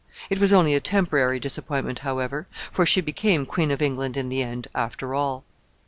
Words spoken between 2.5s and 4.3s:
for she became Queen of England in